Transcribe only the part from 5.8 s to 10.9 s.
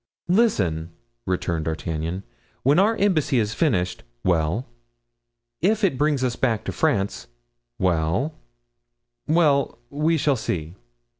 it brings us back to France——" "Well?" "Well, we shall see."